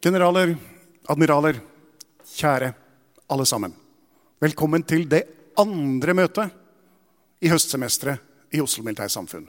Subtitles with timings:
[0.00, 0.54] Generaler,
[1.12, 1.58] admiraler,
[2.24, 2.70] kjære
[3.28, 3.74] alle sammen.
[4.40, 5.26] Velkommen til det
[5.60, 6.54] andre møtet
[7.44, 9.44] i høstsemesteret i Oslo Militære Samfunn.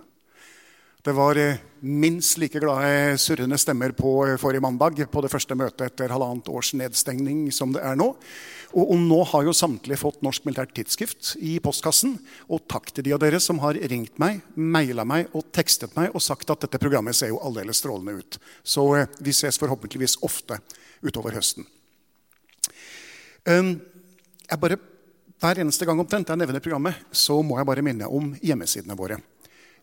[1.03, 5.55] Det var eh, minst like glade surrende stemmer på eh, forrige mandag på det første
[5.58, 8.11] møtet etter halvannet års nedstengning som det er nå.
[8.77, 12.13] Og, nå har jo samtlige fått Norsk Militært Tidsskrift i postkassen.
[12.53, 16.13] Og takk til de av dere som har ringt meg, maila meg og tekstet meg
[16.13, 18.38] og sagt at dette programmet ser jo aldeles strålende ut.
[18.61, 20.61] Så eh, vi ses forhåpentligvis ofte
[21.02, 21.65] utover høsten.
[23.49, 23.73] Um,
[24.45, 24.77] jeg bare,
[25.42, 29.17] Hver eneste gang omtrent jeg nevner programmet, så må jeg bare minne om hjemmesidene våre.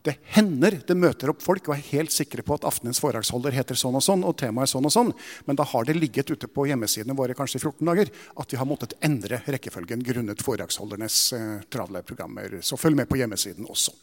[0.05, 3.79] Det hender det møter opp folk og er helt sikre på at aftenens foredragsholder heter
[3.79, 5.11] sånn og sånn, og temaet er sånn og sånn,
[5.47, 8.59] men da har det ligget ute på hjemmesidene våre kanskje i 14 dager at vi
[8.61, 12.61] har måttet endre rekkefølgen grunnet foredragsholdernes eh, travle programmer.
[12.63, 13.95] Så følg med på hjemmesiden også.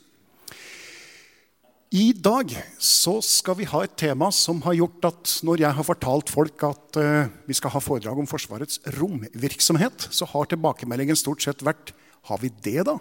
[1.96, 2.50] I dag
[2.82, 6.64] så skal vi ha et tema som har gjort at når jeg har fortalt folk
[6.66, 11.94] at eh, vi skal ha foredrag om Forsvarets romvirksomhet, så har tilbakemeldingen stort sett vært
[12.26, 12.98] Har vi det, da?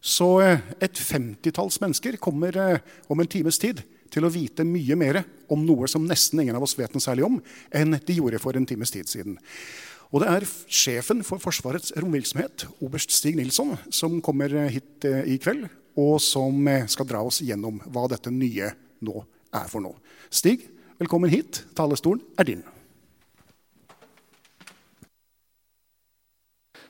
[0.00, 3.82] Så uh, et femtitalls mennesker kommer uh, om en times tid
[4.12, 5.22] til å vite mye mer
[5.52, 7.40] om noe som nesten ingen av oss vet noe særlig om,
[7.74, 9.36] enn de gjorde for en times tid siden.
[10.08, 15.66] Og det er sjefen for Forsvarets romvirksomhet, oberst Stig Nilsson, som kommer hit i kveld
[15.98, 18.70] og som eh, skal dra oss gjennom hva dette nye
[19.04, 19.22] nå
[19.54, 19.98] er for noe.
[20.30, 20.62] Stig,
[21.00, 21.64] velkommen hit.
[21.76, 22.62] Talerstolen er din.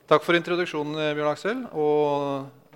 [0.09, 1.65] Takk for introduksjonen, eh, Bjørn Aksel.
[1.73, 2.68] Og eh,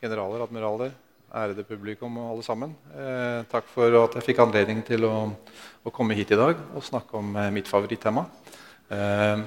[0.00, 0.92] generaler, admiraler,
[1.34, 2.74] ærede publikum og alle sammen.
[2.94, 5.14] Eh, takk for at jeg fikk anledning til å,
[5.82, 8.26] å, komme hit i dag og snakke om eh, mitt favorittema.
[8.94, 9.44] Eh,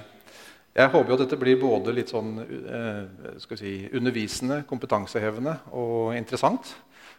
[0.77, 6.75] jeg håper jo at dette blir både litt sånn eh, si, undervisende, kompetansehevende og interessant.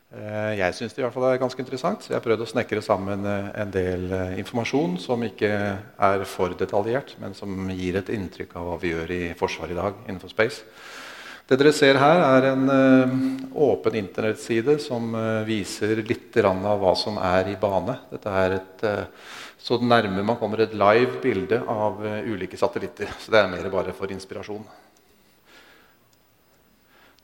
[0.08, 2.06] Eh, jeg syns det i hvert fall er ganske interessant.
[2.08, 6.54] Jeg har prøvd å snekre sammen eh, en del eh, informasjon som ikke er for
[6.60, 10.32] detaljert, men som gir et inntrykk av hva vi gjør i Forsvaret i dag innenfor
[10.32, 10.64] space.
[11.48, 13.12] Det dere ser her, er en uh,
[13.70, 17.94] åpen internettside som uh, viser litt av hva som er i bane.
[18.10, 23.08] Dette et uh, så nærme man kommer et live bilde av ulike satellitter.
[23.16, 24.60] Så det er mer bare for inspirasjon.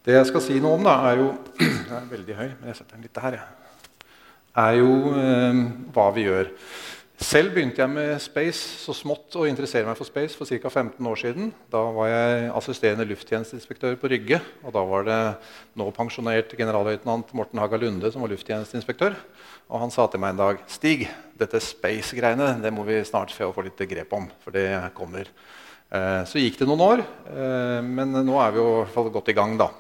[0.04, 1.28] Det jeg skal si noe om, da, er jo
[1.60, 3.22] Den er veldig høy, men jeg setter den litt.
[3.36, 3.44] Ja.
[4.64, 4.90] Er jo
[5.92, 6.48] hva vi gjør.
[7.14, 10.70] Selv begynte jeg med space så smått å interessere meg for space for ca.
[10.70, 11.52] 15 år siden.
[11.70, 14.40] Da var jeg assisterende lufttjenesteinspektør på Rygge.
[14.66, 15.18] Og da var det
[15.78, 19.14] nå pensjonert generalløytnant Morten Haga Lunde som var lufttjenesteinspektør.
[19.70, 21.06] Og han sa til meg en dag Stig,
[21.38, 24.26] dette space-greiene det må vi snart få litt grep om.
[24.42, 24.66] For det
[24.98, 25.30] kommer.
[25.94, 29.14] Eh, så gikk det noen år, eh, men nå er vi jo i hvert fall
[29.14, 29.54] godt i gang.
[29.60, 29.70] da.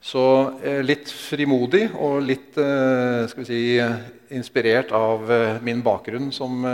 [0.00, 0.24] Så
[0.64, 3.62] eh, litt frimodig og litt skal vi si,
[4.34, 5.28] inspirert av
[5.62, 6.64] min bakgrunn som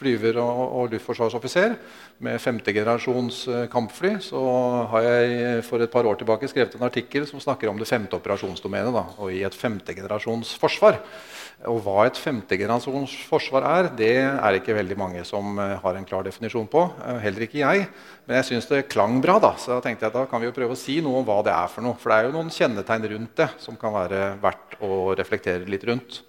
[0.00, 1.76] flyver og, og luftforsvarsoffiser
[2.24, 3.42] med femtegenerasjons
[3.72, 4.40] kampfly, så
[4.92, 8.16] har jeg for et par år tilbake skrevet en artikkel som snakker om det femte
[8.18, 11.00] operasjonsdomenet da, og i et femtegenerasjons forsvar.
[11.68, 16.06] Og hva et femtegenerasjons forsvar er, det er ikke veldig mange som eh, har en
[16.08, 16.86] klar definisjon på.
[17.04, 17.84] Eh, heller ikke jeg.
[18.24, 20.54] Men jeg syns det klang bra, da, så da tenkte jeg da kan vi jo
[20.56, 21.98] prøve å si noe om hva det er for noe.
[22.00, 25.84] For det er jo noen kjennetegn rundt det som kan være verdt å reflektere litt
[25.90, 26.22] rundt.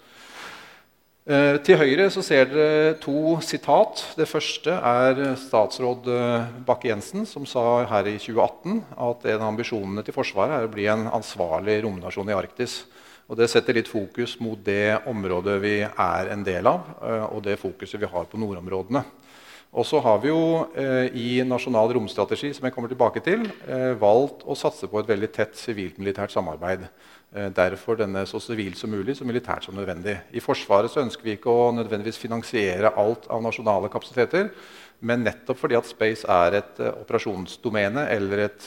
[1.22, 4.00] Eh, til høyre så ser dere to sitat.
[4.18, 10.02] Det første er statsråd eh, Bakke-Jensen, som sa her i 2018 at en av ambisjonene
[10.02, 12.80] til Forsvaret er å bli en ansvarlig romnasjon i Arktis.
[13.30, 17.46] Og Det setter litt fokus mot det området vi er en del av, eh, og
[17.46, 19.04] det fokuset vi har på nordområdene.
[19.72, 20.66] Og så har vi jo
[21.16, 23.46] i Nasjonal romstrategi som jeg kommer tilbake til,
[23.96, 26.84] valgt å satse på et veldig tett sivilt-militært samarbeid.
[27.32, 30.18] Eh, derfor denne så sivil som mulig, så militært som nødvendig.
[30.36, 34.50] I Forsvaret så ønsker vi ikke å nødvendigvis finansiere alt av nasjonale kapasiteter,
[35.00, 38.66] men nettopp fordi at space er et uh, operasjonsdomene eller et,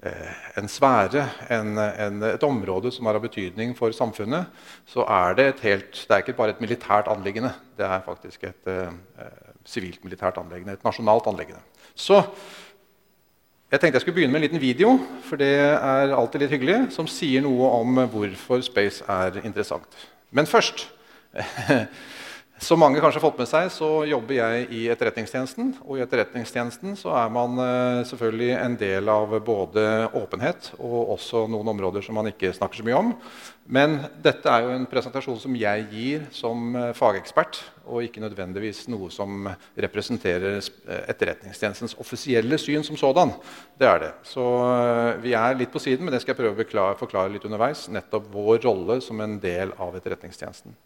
[0.00, 4.48] uh, en sfære, en, en, et område som er av betydning for samfunnet,
[4.88, 7.52] så er det et helt, det er ikke bare et militært anliggende.
[7.76, 8.72] Det er faktisk et
[9.68, 10.74] sivilt-militært anleggende.
[10.74, 11.62] Et nasjonalt anleggende.
[11.94, 12.22] Så
[13.70, 16.78] jeg tenkte jeg skulle begynne med en liten video, for det er alltid litt hyggelig,
[16.94, 19.86] som sier noe om hvorfor space er interessant.
[20.34, 20.88] Men først
[22.60, 25.70] Som mange kanskje har fått med seg, så jobber jeg i Etterretningstjenesten.
[25.80, 29.84] Og i Etterretningstjenesten så er man uh, selvfølgelig en del av både
[30.20, 33.14] åpenhet og også noen områder som man ikke snakker så mye om.
[33.64, 38.84] Men dette er jo en presentasjon som jeg gir som uh, fagekspert, og ikke nødvendigvis
[38.92, 39.48] noe som
[39.80, 43.32] representerer uh, Etterretningstjenestens offisielle syn som sådan.
[43.80, 44.12] Det er det.
[44.28, 44.44] Så
[45.24, 47.88] vi er litt på siden, men det skal jeg prøve å forklare litt underveis.
[47.88, 50.76] Nettopp vår rolle som en del av Etterretningstjenesten.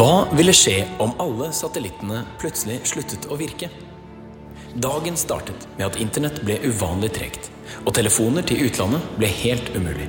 [0.00, 3.66] Hva ville skje om alle satellittene plutselig sluttet å virke?
[4.72, 7.50] Dagen startet med at internett ble uvanlig tregt,
[7.82, 10.06] og telefoner til utlandet ble helt umulig.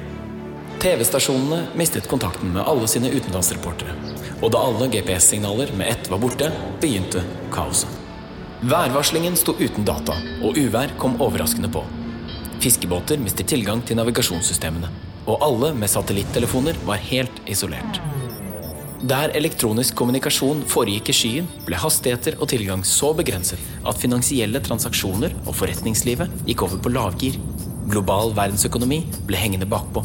[0.79, 3.97] TV-stasjonene mistet kontakten med alle sine utenlandsreportere,
[4.39, 6.47] og da alle GPS-signaler med ett var borte,
[6.79, 7.91] begynte kaoset.
[8.63, 11.83] Værvarslingen sto uten data, og uvær kom overraskende på.
[12.63, 14.87] Fiskebåter mistet tilgang til navigasjonssystemene,
[15.27, 17.99] og alle med satellittelefoner var helt isolert.
[19.01, 25.33] Der elektronisk kommunikasjon foregikk i skyen, ble hastigheter og tilgang så begrenset at finansielle transaksjoner
[25.42, 27.39] og forretningslivet gikk over på lavgir.
[27.89, 30.03] Global verdensøkonomi ble hengende bakpå.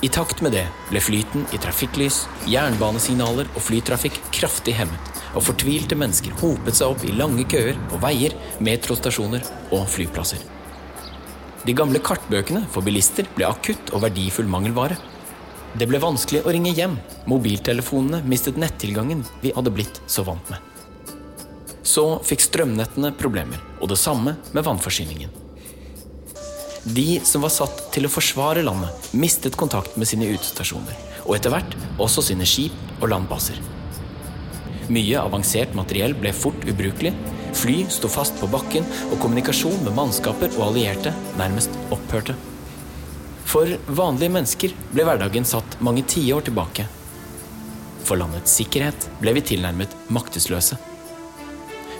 [0.00, 5.98] I takt med det ble flyten i trafikklys, jernbanesignaler og flytrafikk kraftig hemmet, og fortvilte
[6.00, 8.32] mennesker hopet seg opp i lange køer på veier,
[8.64, 9.44] metrostasjoner
[9.76, 10.40] og flyplasser.
[11.68, 14.96] De gamle kartbøkene for bilister ble akutt og verdifull mangelvare.
[15.78, 16.96] Det ble vanskelig å ringe hjem.
[17.30, 20.58] Mobiltelefonene mistet nettilgangen vi hadde blitt så vant med.
[21.86, 25.30] Så fikk strømnettene problemer, og det samme med vannforsyningen.
[26.84, 30.96] De som var satt til å forsvare landet, mistet kontakt med sine utestasjoner,
[31.26, 33.60] og etter hvert også sine skip og landbaser.
[34.90, 37.14] Mye avansert materiell ble fort ubrukelig,
[37.54, 42.34] fly sto fast på bakken, og kommunikasjon med mannskaper og allierte nærmest opphørte.
[43.50, 46.84] For vanlige mennesker ble hverdagen satt mange tiår tilbake.
[48.06, 50.78] For landets sikkerhet ble vi tilnærmet maktesløse.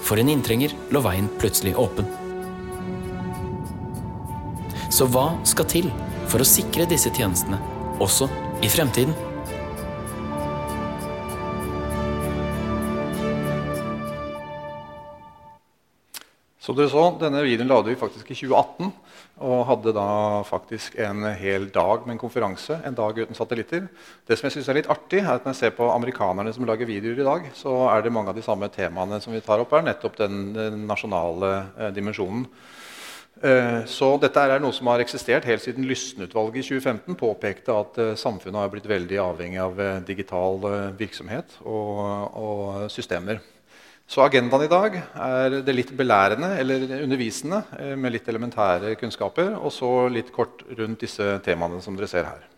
[0.07, 2.07] For en inntrenger lå veien plutselig åpen.
[4.95, 5.91] Så hva skal til
[6.31, 7.59] for å sikre disse tjenestene,
[8.03, 8.31] også
[8.63, 9.30] i fremtiden?
[16.71, 18.93] Som dere så, Denne videoen lagde vi faktisk i 2018
[19.43, 22.77] og hadde da faktisk en hel dag med en konferanse.
[22.87, 23.89] en dag uten satellitter.
[24.25, 26.65] Det som jeg synes er litt artig, er at Når jeg ser på amerikanerne som
[26.65, 29.59] lager videoer i dag, så er det mange av de samme temaene som vi tar
[29.59, 29.83] opp her.
[29.83, 32.47] Nettopp den, den nasjonale eh, dimensjonen.
[33.43, 37.99] Eh, så dette er noe som har eksistert helt siden Lysne-utvalget i 2015 påpekte at
[37.99, 41.99] eh, samfunnet har blitt veldig avhengig av eh, digital virksomhet og,
[42.39, 43.43] og systemer.
[44.11, 49.53] Så agendaen i dag er det litt belærende eller undervisende eh, med litt elementære kunnskaper,
[49.55, 52.49] og så litt kort rundt disse temaene som dere ser her.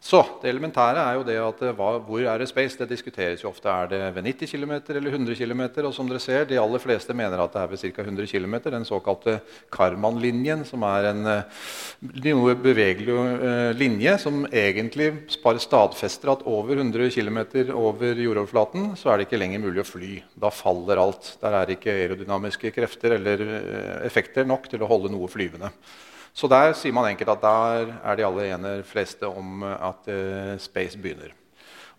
[0.00, 2.78] Så Det elementære er jo det at eh, hva, hvor er det space?
[2.80, 3.68] Det diskuteres jo ofte.
[3.68, 5.60] Er det ved 90 km eller 100 km?
[5.84, 8.06] Og som dere ser, de aller fleste mener at det er ved ca.
[8.06, 8.56] 100 km.
[8.72, 9.36] Den såkalte
[9.70, 11.70] Karman-linjen, som er en uh,
[12.24, 15.12] noe bevegelig uh, linje som egentlig
[15.44, 17.44] bare stadfester at over 100 km
[17.76, 20.14] over jordoverflaten så er det ikke lenger mulig å fly.
[20.32, 21.34] Da faller alt.
[21.44, 23.44] Der er ikke aerodynamiske krefter eller
[24.06, 25.74] effekter nok til å holde noe flyvende.
[26.34, 30.56] Så der sier man enkelt at der er de alle ene fleste om at uh,
[30.62, 31.34] space begynner.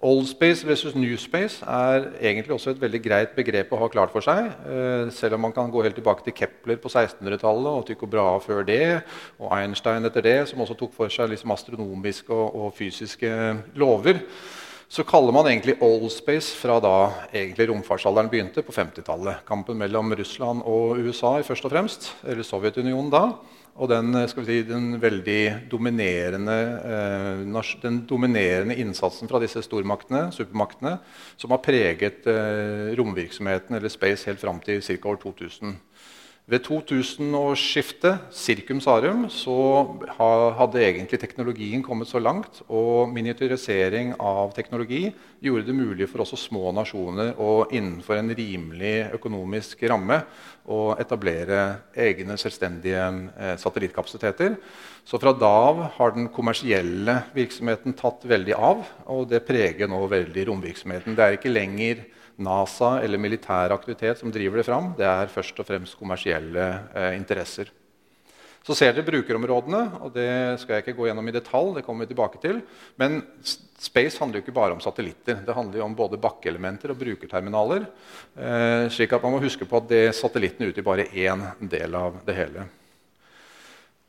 [0.02, 4.10] Old space versus new space er egentlig også et veldig greit begrep å ha klart
[4.10, 4.48] for seg.
[4.66, 8.40] Uh, selv om man kan gå helt tilbake til Kepler på 1600-tallet og Tycho Brahe
[8.42, 9.04] før det,
[9.38, 13.30] og Einstein etter det, som også tok for seg liksom astronomiske og, og fysiske
[13.78, 14.24] lover
[14.92, 16.96] så kaller man egentlig old space fra da
[17.32, 19.46] egentlig romfartsalderen begynte, på 50-tallet.
[19.48, 23.22] Kampen mellom Russland og USA først og fremst, eller Sovjetunionen da.
[23.80, 30.98] Og den, si, den veldig dominerende, eh, den dominerende, innsatsen fra disse stormaktene, supermaktene
[31.40, 35.00] som har preget eh, romvirksomheten eller space helt fram til ca.
[35.08, 35.78] år 2000.
[36.50, 39.54] Ved 2000-årsskiftet, Circum Sarum, så
[40.18, 45.04] hadde egentlig teknologien kommet så langt, og miniaturisering av teknologi
[45.40, 50.18] gjorde det mulig for også små nasjoner å innenfor en rimelig økonomisk ramme
[50.66, 51.62] å etablere
[51.94, 53.06] egne selvstendige
[53.38, 54.58] eh, satellittkapasiteter.
[55.06, 58.82] Så fra da av har den kommersielle virksomheten tatt veldig av,
[59.14, 61.14] og det preger nå veldig romvirksomheten.
[61.16, 62.02] Det er ikke lenger
[62.42, 64.92] NASA eller militær aktivitet som driver det fram.
[64.98, 67.72] Det er først og fremst kommersielle eh, interesser.
[68.62, 70.30] Så ser dere brukerområdene, og det
[70.62, 71.72] skal jeg ikke gå gjennom i detalj.
[71.76, 72.60] det kommer vi tilbake til.
[73.02, 75.40] Men space handler jo ikke bare om satellitter.
[75.48, 77.88] Det handler jo om både bakkeelementer og brukerterminaler.
[78.38, 82.22] Eh, slik at man må huske på at det, satellittene utgjør bare én del av
[82.28, 82.68] det hele.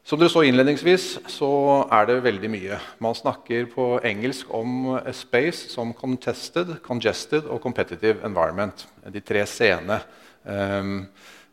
[0.03, 1.49] Som dere så innledningsvis, så
[1.95, 2.79] er det veldig mye.
[2.99, 8.83] Man snakker på engelsk om space som contested, congested og competitive environment.
[9.15, 10.01] De tre c-ene.
[10.43, 11.05] Ehm,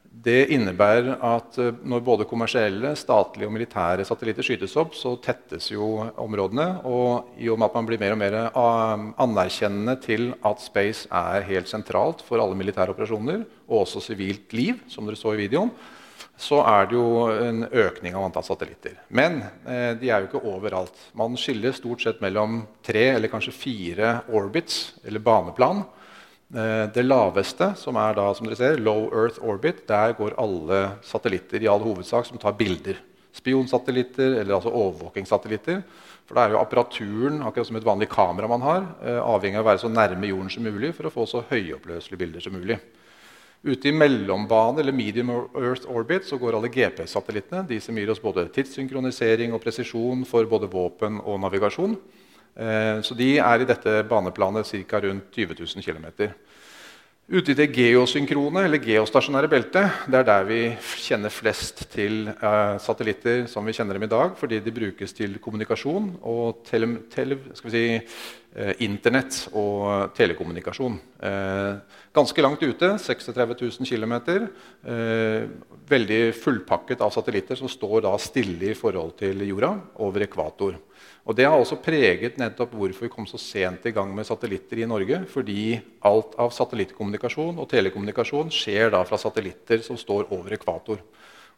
[0.10, 5.70] det innebærer at eh, når både kommersielle, statlige og militære satellitter skytes opp, så tettes
[5.70, 6.82] jo områdene.
[6.90, 11.06] Og i og med at man blir mer og mer eh, anerkjennende til at space
[11.14, 15.44] er helt sentralt for alle militære operasjoner, og også sivilt liv, som dere så i
[15.46, 15.70] videoen,
[16.40, 18.96] så er det jo en økning av antall satellitter.
[19.12, 20.96] Men eh, de er jo ikke overalt.
[21.18, 25.84] Man skiller stort sett mellom tre eller kanskje fire orbits, eller baneplan.
[26.56, 30.86] Eh, det laveste, som er da, som dere ser, low Earth orbit, der går alle
[31.06, 33.02] satellitter i all hovedsak som tar bilder.
[33.36, 35.84] Spionsatellitter eller altså overvåkingssatellitter.
[36.30, 39.68] For da er jo apparaturen akkurat som et vanlig kamera man har, eh, avhengig av
[39.68, 42.80] å være så nærme jorden som mulig for å få så høyoppløselige bilder som mulig.
[43.62, 47.66] Ute i mellombane, eller medium Earth orbit, så går alle GPS-satellittene.
[47.68, 51.98] De som gir oss både tidssynkronisering og presisjon for både våpen og navigasjon.
[52.56, 55.02] Eh, så de er i dette baneplanet ca.
[55.04, 56.32] rundt 20 000 km.
[57.30, 60.64] Ute i det geosynkrone, eller geostasjonære beltet, det er der vi
[60.98, 65.36] kjenner flest til eh, satellitter som vi kjenner dem i dag, fordi de brukes til
[65.38, 70.98] kommunikasjon og tele, tele, si, eh, Internett og telekommunikasjon.
[71.30, 74.18] Eh, ganske langt ute, 36 000 km.
[75.94, 80.82] Veldig fullpakket av satellitter som står da stille i forhold til jorda over ekvator.
[81.30, 84.80] Og Det har også preget nettopp hvorfor vi kom så sent i gang med satellitter
[84.82, 85.20] i Norge.
[85.30, 85.78] Fordi
[86.10, 91.04] alt av satellittkommunikasjon og telekommunikasjon skjer da fra satellitter som står over ekvator.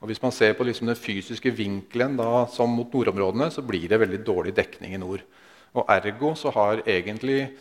[0.02, 3.88] Og Hvis man ser på liksom den fysiske vinkelen da, som mot nordområdene, så blir
[3.88, 5.24] det veldig dårlig dekning i nord.
[5.72, 7.54] Og Ergo så har egentlig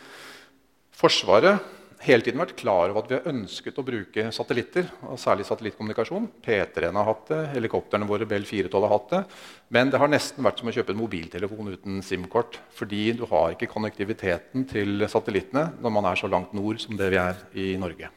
[0.91, 1.63] Forsvaret
[2.05, 4.87] hele tiden vært klar over at vi har ønsket å bruke satellitter.
[5.07, 6.27] og Særlig satellittkommunikasjon.
[6.43, 9.21] P3-en har hatt det, helikoptrene våre Bell 412 har hatt det.
[9.75, 12.57] Men det har nesten vært som å kjøpe en mobiltelefon uten SIM-kort.
[12.77, 17.11] Fordi du har ikke konnektiviteten til satellittene når man er så langt nord som det
[17.13, 18.09] vi er i Norge.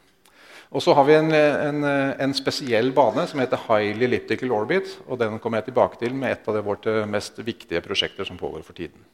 [0.75, 4.97] Og så har vi en, en, en, spesiell bane som heter Highly Elliptical Orbit.
[5.05, 8.65] og Den kommer jeg tilbake til med et av de mest viktige prosjekter som pågår
[8.65, 9.05] for tiden.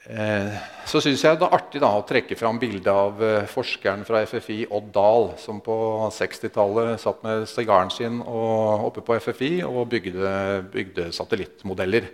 [0.11, 4.23] så syns jeg det er artig da, å trekke fram bildet av eh, forskeren fra
[4.27, 5.75] FFI, Odd Dahl, som på
[6.11, 10.33] 60-tallet satt med sigaren sin og, oppe på FFI og bygde,
[10.73, 12.09] bygde, satellittmodeller.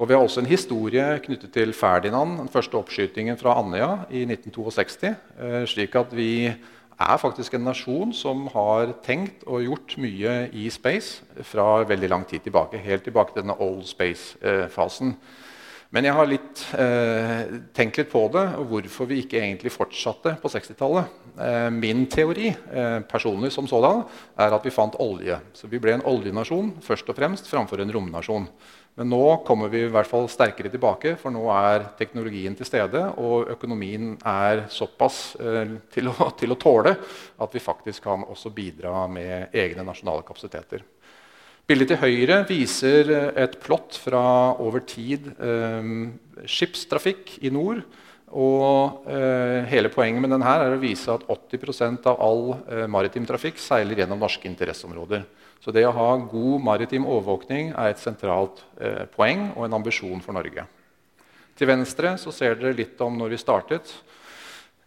[0.00, 4.24] Og Vi har også en historie knyttet til Ferdinand, den første oppskytingen fra Andøya i
[4.24, 5.12] 1962.
[5.38, 10.66] Eh, slik at vi er faktisk en nasjon som har tenkt og gjort mye i
[10.72, 12.80] space fra veldig lang tid tilbake.
[12.80, 15.14] Helt tilbake til denne old space-fasen.
[15.90, 20.36] Men jeg har litt, eh, tenkt litt på det, og hvorfor vi ikke egentlig fortsatte
[20.38, 21.16] på 60-tallet.
[21.34, 24.04] Eh, min teori eh, personlig som sådan,
[24.38, 25.40] er at vi fant olje.
[25.52, 28.46] Så vi ble en oljenasjon først og fremst framfor en romnasjon.
[29.00, 33.02] Men nå kommer vi i hvert fall sterkere tilbake, for nå er teknologien til stede.
[33.18, 36.94] Og økonomien er såpass eh, til, å, til å tåle
[37.40, 40.86] at vi faktisk kan også bidra med egne nasjonale kapasiteter.
[41.70, 44.20] Bildet til høyre viser eh, et plott fra
[44.58, 45.90] over tid eh,
[46.50, 47.84] skipstrafikk i nord.
[48.34, 53.28] Og eh, hele Poenget med denne er å vise at 80% av all eh, maritim
[53.28, 55.22] trafikk seiler gjennom norske interesseområder.
[55.62, 60.26] Så det å ha god maritim overvåkning er et sentralt eh, poeng og en ambisjon
[60.26, 60.66] for Norge.
[61.54, 63.94] Til venstre ser dere litt om når vi startet.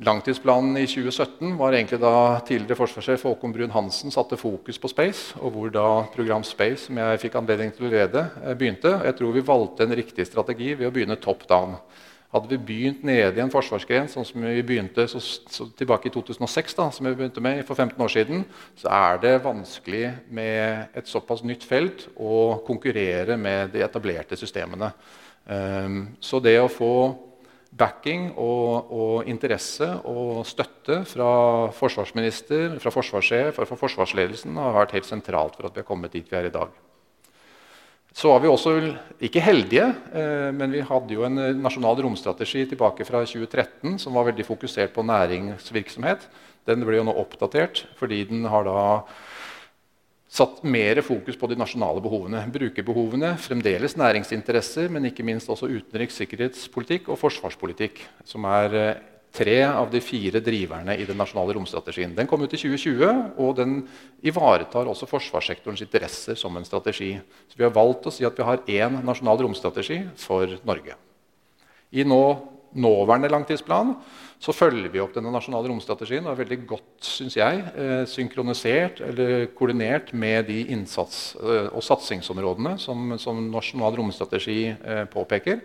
[0.04, 5.54] Langtidsplanen i 2017 var egentlig da tidligere forsvarssjef Håkon Brun-Hansen satte fokus på space, og
[5.56, 8.98] hvor da program Space, som jeg fikk anledning til å lede, eh, begynte.
[9.06, 11.78] Jeg tror vi valgte en riktig strategi ved å begynne top down.
[12.34, 16.12] Hadde vi begynt nede i en forsvarsgren sånn som vi begynte så, så tilbake i
[16.12, 18.46] 2006, da, som vi begynte med for 15 år siden,
[18.76, 24.90] så er det vanskelig med et såpass nytt felt å konkurrere med de etablerte systemene.
[25.46, 26.94] Um, så det å få
[27.78, 31.34] backing og, og, interesse og støtte fra
[31.74, 36.14] forsvarsminister, fra forsvarssjef og fra forsvarsledelsen har vært helt sentralt for at vi har kommet
[36.14, 36.74] dit vi er i dag.
[38.14, 38.76] Så var vi også
[39.26, 44.14] ikke heldige, eh, men vi hadde jo en eh, nasjonal romstrategi tilbake fra 2013 som
[44.14, 46.28] var veldig fokusert på næringsvirksomhet.
[46.70, 48.84] Den ble jo nå oppdatert fordi den har da
[50.34, 52.42] satt mer fokus på de nasjonale behovene.
[52.54, 59.60] Brukerbehovene, fremdeles næringsinteresser, men ikke minst også utenriks-, sikkerhetspolitikk og forsvarspolitikk, som er eh, tre
[59.66, 62.16] av de fire driverne i den nasjonale romstrategien.
[62.18, 63.80] Den kom ut i 2020, og den
[64.26, 67.14] ivaretar også forsvarssektorens interesser som en strategi.
[67.50, 70.98] Så vi har valgt å si at vi har én nasjonal romstrategi for Norge.
[71.94, 72.24] I nå,
[72.74, 73.94] nåværende langtidsplan
[74.44, 79.00] så følger vi opp denne nasjonale romstrategien og er veldig godt synes jeg, eh, synkronisert
[79.06, 85.62] eller koordinert med de innsats- eh, og satsingsområdene som, som Nasjonal romstrategi eh, påpeker.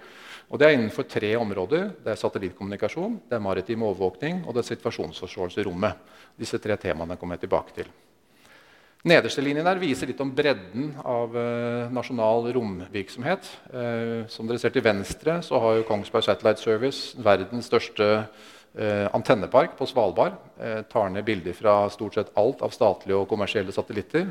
[0.48, 1.90] Og Det er innenfor tre områder.
[2.04, 5.98] Det er satellittkommunikasjon, det er maritim overvåkning og det er situasjonsforståelse i rommet.
[6.38, 7.90] Disse tre temaene kommer jeg tilbake til.
[9.06, 13.50] Nederste linjen der viser litt om bredden av eh, nasjonal romvirksomhet.
[13.70, 18.08] Eh, som dere ser til venstre, så har jo Kongsberg Satellite Service verdens største
[19.12, 20.36] antennepark på Svalbard.
[20.60, 24.26] Eh, tar ned bilder fra stort sett alt av statlige og kommersielle satellitter.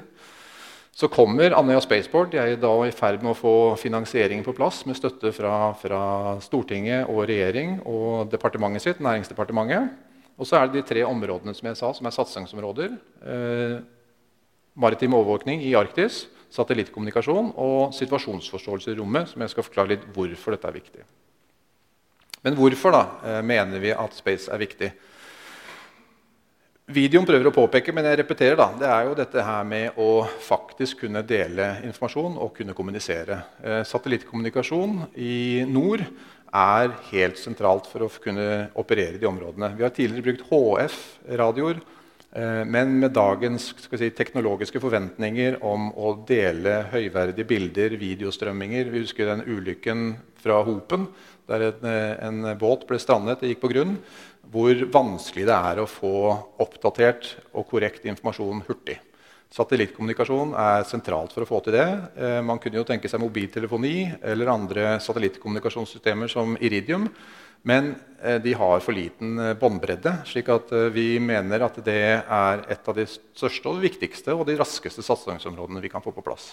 [0.98, 2.32] Så kommer Andøya Spaceport.
[2.32, 6.00] De er da i ferd med å få finansieringen på plass med støtte fra, fra,
[6.42, 9.92] Stortinget og regjering og departementet sitt, Næringsdepartementet.
[10.38, 12.98] Og så er det de tre områdene som jeg sa, som er satsingsområder.
[13.30, 13.78] Eh,
[14.78, 20.56] maritim overvåkning i Arktis, satellittkommunikasjon og situasjonsforståelse i rommet, som jeg skal forklare litt hvorfor
[20.56, 21.06] dette er viktig.
[22.46, 24.92] Men hvorfor da, eh, mener vi at space er viktig?
[26.88, 30.24] Videoen prøver å påpeke, men jeg repeterer da, det er jo dette her med å
[30.24, 33.42] faktisk kunne dele informasjon og kunne kommunisere.
[33.60, 36.06] Eh, satellittkommunikasjon i nord
[36.54, 39.74] er helt sentralt for å kunne operere i de områdene.
[39.76, 41.82] Vi har tidligere brukt HF-radioer,
[42.32, 49.26] eh, men med dagens si, teknologiske forventninger om å dele høyverdige bilder, videostrømminger Vi husker
[49.26, 51.10] den ulykken fra Hopen,
[51.48, 51.88] der en,
[52.46, 53.98] en båt ble strandet og gikk på grunn
[54.52, 56.14] hvor vanskelig det er å få
[56.64, 59.00] oppdatert og korrekt informasjon hurtig.
[59.54, 61.88] Satellittkommunikasjon er sentralt for å få til det.
[62.20, 67.08] Eh, man kunne jo tenke seg mobiltelefoni eller andre satellittkommunikasjonssystemer som Iridium.
[67.68, 72.66] Men eh, de har for liten eh, båndbredde, slik at vi mener at det er
[72.68, 76.52] et av de største og viktigste og de raskeste satsingsområdene vi kan få på plass.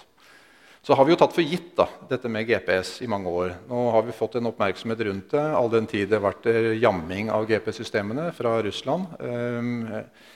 [0.85, 3.55] Så har vi jo tatt for gitt da, dette med GPS i mange år.
[3.71, 6.75] Nå har vi fått en oppmerksomhet rundt det all den tid det har vært eh,
[6.77, 9.87] jamming av GPS-systemene fra Russland um,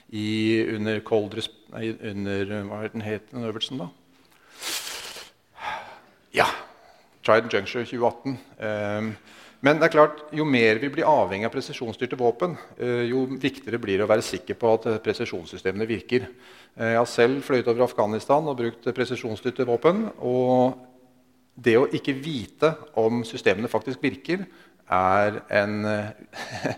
[0.09, 3.91] i, under Cold under, Hva het den, het, øvelsen, da?
[6.33, 6.49] Ja.
[7.21, 8.41] Trident Juncture 2018.
[8.57, 9.13] Um,
[9.64, 13.81] men det er klart, jo mer vi blir avhengig av presisjonsstyrte våpen, uh, jo viktigere
[13.83, 16.29] blir det å være sikker på at presisjonssystemene virker.
[16.77, 20.07] Eh, jeg har selv fløyet over Afghanistan og brukt presisjonsstyrte våpen.
[20.23, 20.79] Og
[21.59, 22.71] det å ikke vite
[23.03, 24.47] om systemene faktisk virker,
[24.88, 25.83] er en,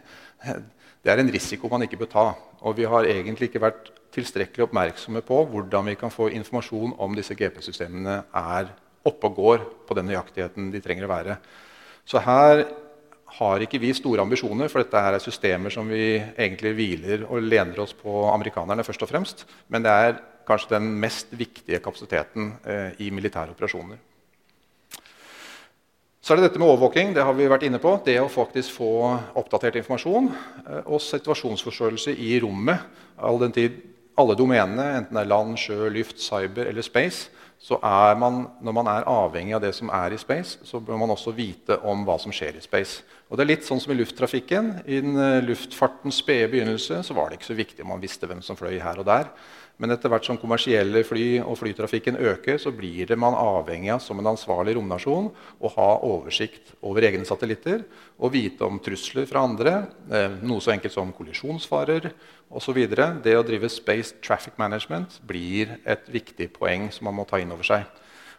[1.05, 2.27] det er en risiko man ikke bør ta.
[2.64, 7.16] Og vi har egentlig ikke vært tilstrekkelig oppmerksomme på hvordan vi kan få informasjon om
[7.16, 8.73] disse GP-systemene er
[9.07, 11.37] oppe og går på den nøyaktigheten de trenger å være.
[12.11, 12.64] Så her
[13.38, 17.44] har ikke vi store ambisjoner, for dette her er systemer som vi egentlig hviler og
[17.46, 19.44] lener oss på amerikanerne først og fremst.
[19.70, 20.16] Men det er
[20.49, 24.01] kanskje den mest viktige kapasiteten eh, i militære operasjoner.
[26.20, 27.14] Så er det dette med overvåking.
[27.14, 27.94] Det har vi vært inne på.
[28.05, 28.90] Det å faktisk få
[29.38, 32.90] oppdatert informasjon eh, og situasjonsforståelse i rommet.
[33.23, 33.79] All den tid
[34.20, 38.73] alle domenene, enten det er land, sjø, luft, cyber eller space, så er man, når
[38.73, 42.07] man er avhengig av det som er i space, så bør man også vite om
[42.07, 43.03] hva som skjer i space.
[43.29, 44.70] Og det er litt sånn som i lufttrafikken.
[44.88, 48.31] I den, uh, luftfartens spede begynnelse så var det ikke så viktig om man visste
[48.31, 49.29] hvem som fløy her og der.
[49.81, 54.03] Men etter hvert som kommersielle fly og flytrafikken øker, så blir det man avhengig av
[54.05, 57.87] som en ansvarlig romnasjon å ha oversikt over egne satellitter
[58.21, 59.73] og vite om trusler fra andre.
[60.12, 62.11] Eh, noe så enkelt som kollisjonsfarer
[62.53, 62.83] osv.
[63.25, 67.57] Det å drive space traffic management blir et viktig poeng som man må ta inn
[67.57, 67.88] over seg.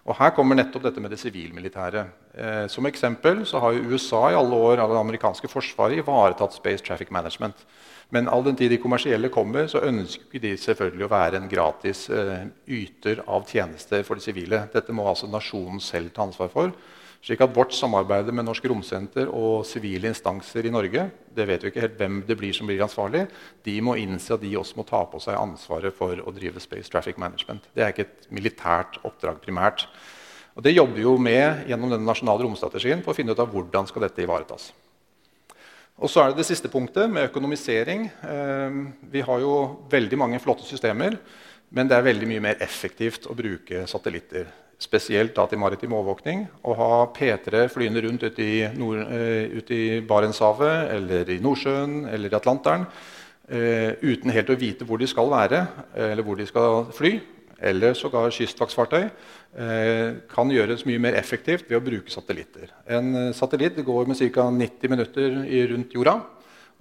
[0.09, 2.05] Og Her kommer nettopp dette med det sivilmilitære.
[2.33, 6.57] Eh, som eksempel så har jo USA i alle år av det amerikanske forsvaret ivaretatt
[6.57, 7.65] Space Traffic Management.
[8.09, 12.07] Men all den tid de kommersielle kommer, så ønsker de selvfølgelig å være en gratis
[12.09, 14.65] eh, yter av tjenester for de sivile.
[14.73, 16.73] Dette må altså nasjonen selv ta ansvar for.
[17.21, 21.03] Slik at vårt samarbeid med Norsk Romsenter og sivile instanser i Norge
[21.35, 23.27] det vet vi ikke helt hvem det blir som blir ansvarlig,
[23.61, 26.89] de må innse at de også må ta på seg ansvaret for å drive Space
[26.89, 27.67] Traffic Management.
[27.77, 29.85] Det er ikke et militært oppdrag primært.
[30.57, 33.53] Og Det jobber vi jo med gjennom den nasjonale romstrategien for å finne ut av
[33.53, 34.71] hvordan skal dette ivaretas.
[36.01, 38.07] Og så er det det siste punktet, med økonomisering.
[38.09, 38.81] Eh,
[39.13, 41.19] vi har jo veldig mange flotte systemer,
[41.69, 44.49] men det er veldig mye mer effektivt å bruke satellitter
[44.81, 49.77] spesielt da til maritim overvåkning, å ha P3 flyende rundt ute i, Nord, uh, ute
[49.77, 55.09] i Barentshavet eller i Nordsjøen eller i Atlanteren uh, uten helt å vite hvor de
[55.09, 55.61] skal være
[56.09, 57.13] eller hvor de skal fly,
[57.61, 59.03] eller sågar kystvaktfartøy,
[60.31, 62.71] kan gjøres mye mer effektivt ved å bruke satellitter.
[62.89, 64.47] En satellitt går med ca.
[64.49, 65.35] 90 minutter
[65.69, 66.15] rundt jorda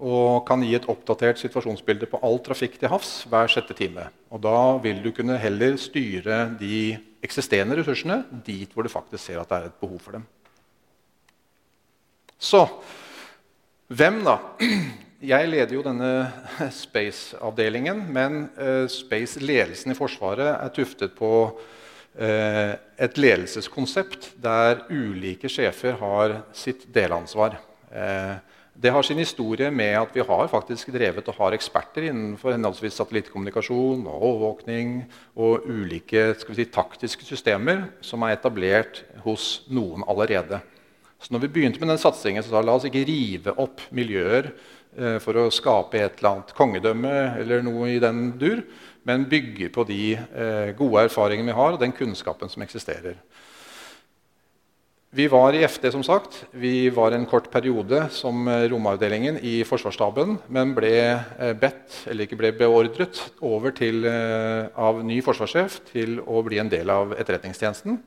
[0.01, 4.09] og kan gi et oppdatert situasjonsbilde på all trafikk til havs hver sjette time.
[4.33, 9.43] Og da vil du kunne heller styre de eksisterende ressursene dit hvor du faktisk ser
[9.43, 10.25] at det er et behov for dem.
[12.41, 12.65] Så
[13.93, 14.39] hvem, da?
[15.21, 16.31] Jeg leder jo denne
[16.73, 25.99] Space-avdelingen, men uh, Space-ledelsen i Forsvaret er tuftet på uh, et ledelseskonsept der ulike sjefer
[26.01, 27.59] har sitt delansvar.
[27.93, 28.39] Uh,
[28.81, 32.97] det har sin historie med at vi har faktisk drevet og har eksperter innenfor henholdsvis
[32.97, 35.03] satellittkommunikasjon og overvåkning
[35.37, 40.63] og ulike si, taktiske systemer som er etablert hos noen allerede.
[41.21, 44.49] Så når vi begynte med den satsingen, så sa la oss ikke rive opp miljøer
[44.49, 48.65] eh, for å skape et eller annet kongedømme eller noe i den dur,
[49.05, 53.21] men bygge på de eh, gode erfaringene vi har, og den kunnskapen som eksisterer.
[55.13, 56.45] Vi var i FD, som sagt.
[56.51, 62.29] Vi var en kort periode som eh, romavdelingen i Forsvarsstaben, men ble eh, bedt, eller
[62.29, 67.17] ikke ble beordret over til, eh, av ny forsvarssjef til å bli en del av
[67.19, 67.99] Etterretningstjenesten.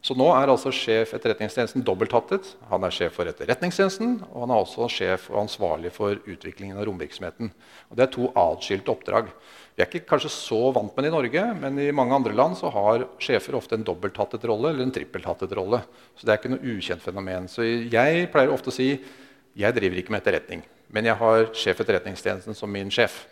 [0.00, 2.54] Så nå er altså sjef Etterretningstjenesten dobbelthattet.
[2.70, 6.88] Han er sjef for Etterretningstjenesten, og han er også sjef og ansvarlig for utviklingen av
[6.88, 7.52] romvirksomheten.
[7.90, 9.28] Og det er to atskilte oppdrag.
[9.76, 12.56] Vi er ikke kanskje så vant med det i Norge, men i mange andre land
[12.56, 15.82] så har sjefer ofte en dobbelthattet rolle eller en trippelthattet rolle.
[16.16, 17.48] Så det er ikke noe ukjent fenomen.
[17.52, 18.94] Så jeg pleier ofte å si
[19.56, 20.62] jeg driver ikke med etterretning,
[20.92, 23.26] men jeg har sjef etterretningstjenesten som min sjef.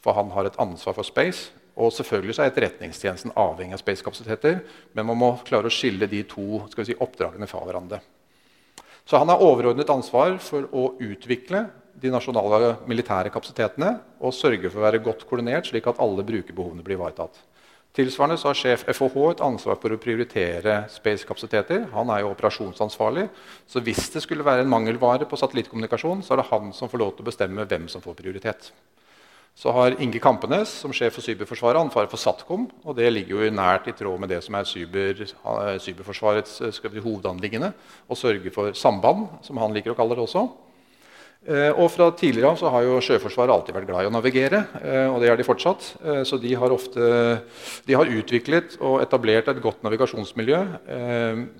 [0.00, 1.52] For han har et ansvar for space.
[1.76, 4.58] Og selvfølgelig så er etterretningstjenesten avhengig av space-kapasiteter,
[4.92, 8.00] men man må klare å skille de to si, oppdragene fra hverandre.
[9.08, 11.66] Så han har overordnet ansvar for å utvikle
[12.02, 16.84] de nasjonale militære kapasitetene og sørge for å være godt koordinert, slik at alle brukerbehovene
[16.84, 17.38] blir ivaretatt.
[17.92, 21.90] Tilsvarende så har sjef FHH et ansvar for å prioritere space-kapasiteter.
[21.92, 23.26] Han er jo operasjonsansvarlig,
[23.68, 27.02] så hvis det skulle være en mangelvare på satellittkommunikasjon, så er det han som får
[27.04, 28.70] lov til å bestemme hvem som får prioritet.
[29.52, 32.70] Så har Inge Kampenes som sjef for Cyberforsvaret ansvaret for SATCOM.
[32.88, 35.26] og Det ligger jo nært i tråd med det som er cyber,
[35.84, 37.74] Cyberforsvarets hovedanliggende.
[38.08, 40.48] Å sørge for samband, som han liker å kalle det også.
[41.42, 44.60] Eh, og fra tidligere av så har jo Sjøforsvaret alltid vært glad i å navigere.
[44.78, 45.88] Eh, og det er de fortsatt.
[45.98, 47.08] Eh, så de har, ofte,
[47.88, 50.60] de har utviklet og etablert et godt navigasjonsmiljø.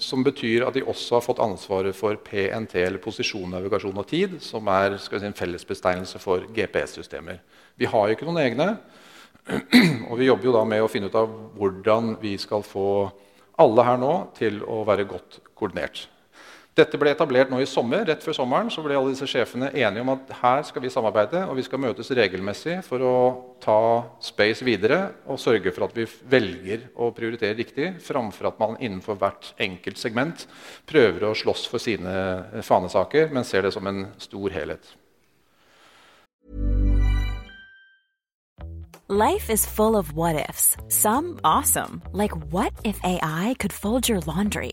[0.02, 4.38] Som betyr at de også har fått ansvaret for PNT, eller posisjon, navigasjon og tid,
[4.44, 7.42] som er si, en fellesbetegnelse for GPS-systemer.
[7.78, 8.70] Vi har jo ikke noen egne.
[10.12, 11.26] Og vi jobber jo da med å finne ut av
[11.58, 13.10] hvordan vi skal få
[13.58, 16.04] alle her nå til å være godt koordinert.
[16.72, 18.06] Dette ble etablert nå i sommer.
[18.08, 21.42] Rett før sommeren så ble alle disse sjefene enige om at her skal vi samarbeide
[21.44, 23.16] og vi skal møtes regelmessig for å
[23.60, 23.76] ta
[24.24, 29.20] Space videre og sørge for at vi velger å prioritere riktig, framfor at man innenfor
[29.20, 30.46] hvert enkelt segment
[30.88, 34.94] prøver å slåss for sine fanesaker, men ser det som en stor helhet.
[39.12, 40.74] Life is full of what ifs.
[40.88, 44.72] Some awesome, like what if AI could fold your laundry?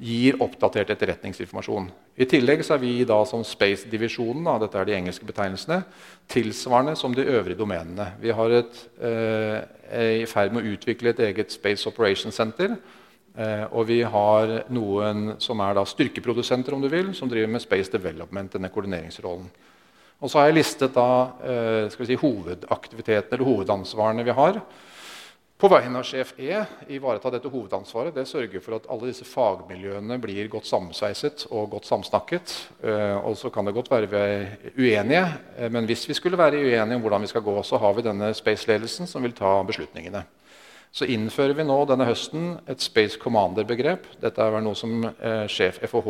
[0.00, 1.90] gir oppdatert etterretningsinformasjon.
[2.16, 5.82] I tillegg er vi da som Space-divisjonen, dette er de engelske betegnelsene,
[6.30, 8.14] tilsvarende som de øvrige domenene.
[8.20, 12.78] Vi et, eh, er i ferd med å utvikle et eget Space Operation Center.
[13.36, 17.90] Eh, og vi har noen som er styrkeprodusenter, om du vil, som driver med Space
[17.90, 19.50] Development, denne koordineringsrollen.
[20.20, 24.60] Og så har jeg listet da, eh, skal vi si, hovedaktivitetene eller hovedansvarene vi har.
[25.60, 28.14] På vegne av sjef E ivareta dette hovedansvaret.
[28.14, 32.52] Det sørger for at alle disse fagmiljøene blir godt sammensveiset og godt samsnakket.
[32.82, 35.24] Eh, og så kan det godt være vi er uenige,
[35.56, 38.02] eh, men hvis vi skulle være uenige om hvordan vi skal gå, så har vi
[38.02, 40.24] denne Space-ledelsen som vil ta beslutningene.
[40.92, 44.04] Så innfører vi nå denne høsten et Space Commander-begrep.
[44.20, 45.04] Dette er vel noe som
[45.46, 46.08] sjef FHH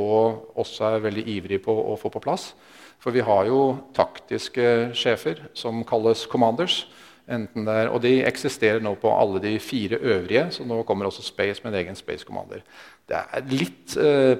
[0.56, 2.54] også er veldig ivrig på å få på plass.
[3.00, 3.60] For vi har jo
[3.96, 6.86] taktiske sjefer som kalles commanders.
[7.30, 11.06] enten det er, Og de eksisterer nå på alle de fire øvrige, så nå kommer
[11.06, 12.60] også Space med en egen Space Commander.
[13.08, 14.36] Det er litt eh,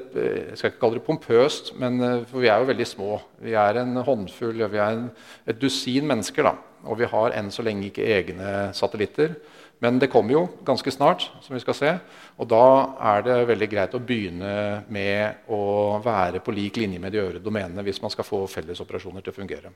[0.51, 3.20] Jeg skal ikke kalle det pompøst, men, eh, for vi er jo veldig små.
[3.38, 5.11] Vi er en håndfull, vi er en,
[5.46, 6.42] et dusin mennesker.
[6.42, 9.35] da, Og vi har enn så lenge ikke egne satellitter.
[9.81, 11.93] Men det kommer jo ganske snart, som vi skal se.
[12.37, 12.64] Og da
[13.14, 15.62] er det veldig greit å begynne med å
[16.05, 19.38] være på lik linje med de øvrige domenene hvis man skal få fellesoperasjoner til å
[19.40, 19.73] fungere.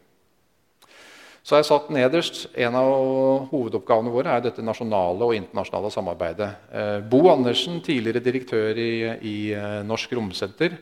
[1.45, 6.51] Så har jeg satt nederst, En av hovedoppgavene våre er dette nasjonale og internasjonale samarbeidet.
[6.73, 10.79] Eh, Bo Andersen, tidligere direktør i, i eh, Norsk Romsenter,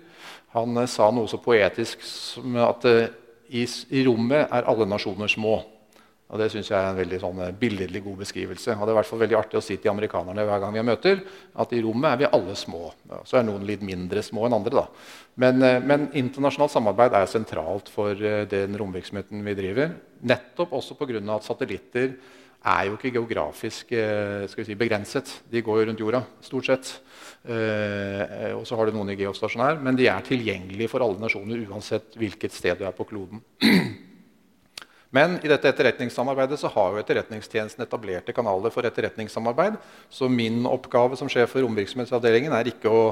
[0.54, 5.58] han eh, sa noe så poetisk som at i, i rommet er alle nasjoner små.
[6.32, 8.72] Og Det synes jeg er en veldig sånn, eh, billedlig god beskrivelse.
[8.72, 10.84] Og det er i hvert fall veldig artig å si til amerikanerne hver gang vi
[10.88, 11.20] møter,
[11.60, 12.92] at i rommet er vi alle små.
[13.28, 14.70] Så er noen litt mindre små enn andre.
[14.70, 14.86] da.
[15.36, 19.92] Men, eh, men internasjonalt samarbeid er sentralt for eh, den romvirksomheten vi driver.
[20.22, 21.36] Nettopp også pga.
[21.36, 22.16] at satellitter
[22.64, 25.42] er jo ikke geografisk skal vi si, begrenset.
[25.50, 27.00] De går jo rundt jorda, stort sett.
[27.44, 32.14] Og så har du noen i geostasjonær, men de er tilgjengelige for alle nasjoner uansett
[32.14, 33.42] hvilket sted du er på kloden.
[35.12, 39.74] Men i dette etterretningssamarbeidet så har jo Etterretningstjenesten etablerte kanaler for etterretningssamarbeid.
[40.08, 43.02] Så min oppgave som sjef for romvirksomhetsavdelingen er ikke å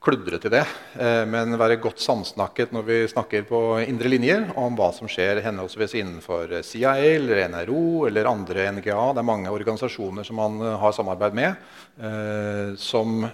[0.00, 0.62] kludre til det,
[0.96, 5.42] eh, men være godt samsnakket når vi snakker på indre linjer om hva som skjer
[5.44, 9.02] henholdsvis innenfor CIA eller NRO eller andre NGA.
[9.12, 11.66] Det er mange organisasjoner som man eh, har samarbeid med,
[12.00, 13.28] eh, som,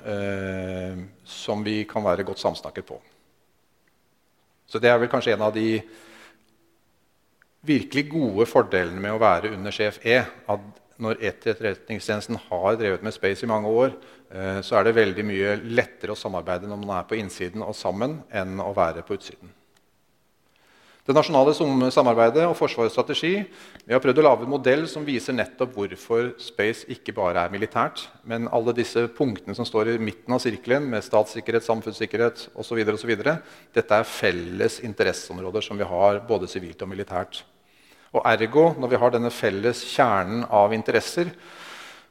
[1.22, 2.98] som vi kan være godt samsnakket på.
[4.66, 5.78] Så det er vel kanskje en av de
[7.66, 10.22] virkelig gode fordelene med å være under sjef E.
[10.22, 13.92] At når etterretningstjenesten har drevet med space i mange år,
[14.30, 17.76] eh, så er det veldig mye lettere å samarbeide når man er på innsiden og
[17.76, 19.52] sammen, enn å være på utsiden.
[21.06, 21.52] Det nasjonale
[21.94, 23.36] samarbeidet og Forsvarets strategi
[23.86, 27.52] vi har prøvd å lage en modell som viser nettopp hvorfor space ikke bare er
[27.52, 32.82] militært, men alle disse punktene som står i midten av sirkelen, med statssikkerhet, samfunnssikkerhet osv.
[33.78, 37.44] Dette er felles interesseområder som vi har både sivilt og militært.
[38.14, 41.32] Og ergo, når vi har denne felles kjernen av interesser,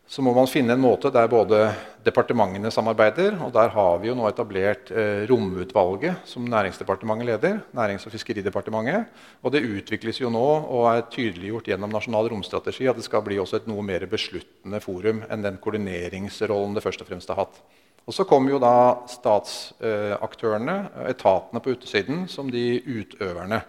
[0.05, 1.63] så må man finne en måte der både
[2.05, 7.55] departementene samarbeider, og der har vi jo nå etablert eh, Romutvalget, som Næringsdepartementet leder.
[7.73, 9.07] Nærings- og fiskeridepartementet,
[9.41, 13.39] Og det utvikles jo nå og er tydeliggjort gjennom Nasjonal romstrategi at det skal bli
[13.41, 17.57] også et noe mer besluttende forum enn den koordineringsrollen det først og fremst har hatt.
[18.05, 20.77] Og så kommer jo da statsaktørene,
[21.09, 23.63] etatene på utesiden, som de utøverne.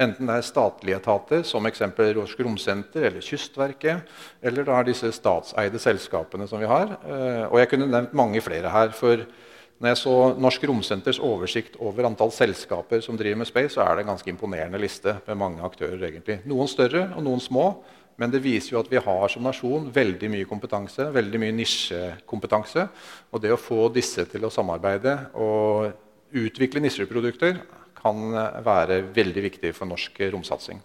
[0.00, 4.08] Enten det er statlige etater, som eksempel Norsk Romsenter eller Kystverket,
[4.42, 6.96] eller da er disse statseide selskapene som vi har.
[7.04, 8.88] Eh, Og jeg kunne nevnt mange flere her.
[8.90, 9.26] for
[9.82, 13.96] når jeg så Norsk Romsenters oversikt over antall selskaper som driver med space, så er
[13.96, 15.98] det en ganske imponerende liste med mange aktører.
[16.02, 16.40] egentlig.
[16.46, 17.82] Noen større og noen små.
[18.16, 22.88] Men det viser jo at vi har som nasjon veldig mye kompetanse, veldig mye nisjekompetanse.
[23.32, 25.92] Og det å få disse til å samarbeide og
[26.32, 27.58] utvikle nisjeprodukter
[28.02, 28.32] kan
[28.66, 30.82] være veldig viktig for norsk romsatsing.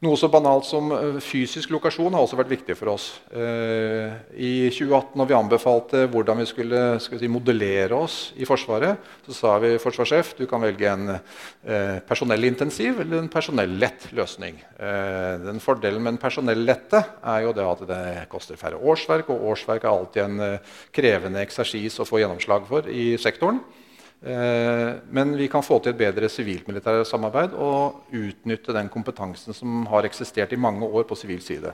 [0.00, 3.10] Noe så banalt som eh, fysisk lokasjon har også vært viktig for oss.
[3.36, 8.96] Eh, I 2018, når vi anbefalte hvordan vi skulle vi si, modellere oss i Forsvaret,
[9.26, 14.56] så sa vi forsvarssjef du kan velge en eh, personellintensiv eller en personellett løsning.
[14.80, 18.00] Den Fordelen med en personellette er jo det at det
[18.32, 20.58] koster færre årsverk, og årsverk er alltid en
[20.96, 23.60] krevende eksersis å få gjennomslag for i sektoren.
[24.20, 29.86] Eh, men vi kan få til et bedre sivilt-militært samarbeid og utnytte den kompetansen som
[29.88, 31.72] har eksistert i mange år på sivil side.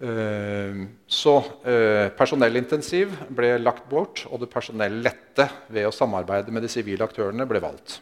[0.00, 1.36] Eh, så
[1.68, 7.48] eh, personellintensiv ble lagt bort, og det personellette ved å samarbeide med de sivile aktørene
[7.48, 8.00] ble valgt.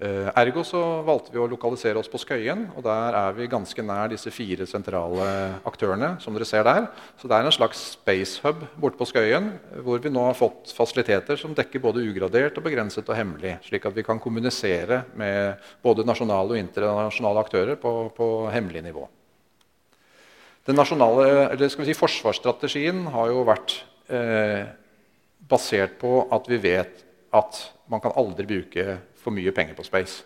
[0.00, 3.82] Eh, ergo så valgte vi å lokalisere oss på Skøyen, og der er vi ganske
[3.84, 5.26] nær disse fire sentrale
[5.68, 6.14] aktørene.
[6.20, 6.86] som dere ser der.
[7.20, 10.72] Så det er en slags space hub borte på Skøyen, hvor vi nå har fått
[10.72, 15.60] fasiliteter som dekker både ugradert, og begrenset og hemmelig, slik at vi kan kommunisere med
[15.82, 19.06] både nasjonale og internasjonale aktører på, på hemmelig nivå.
[20.64, 24.64] Den nasjonale, eller skal vi si Forsvarsstrategien har jo vært eh,
[25.36, 27.04] basert på at vi vet
[27.36, 30.24] at man kan aldri bruke for mye penger på space.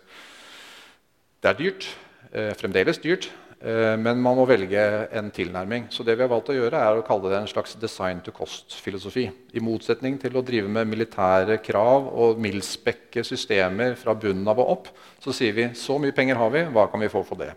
[1.41, 1.87] Det er dyrt,
[2.31, 3.29] eh, fremdeles dyrt,
[3.61, 5.91] eh, men man må velge en tilnærming.
[5.91, 8.31] Så det vi har valgt å gjøre, er å kalle det en slags design to
[8.31, 9.29] cost-filosofi.
[9.53, 14.69] I motsetning til å drive med militære krav og mildspekke systemer fra bunnen av og
[14.69, 14.87] opp,
[15.21, 17.53] så sier vi så mye penger har vi, hva kan vi få for det?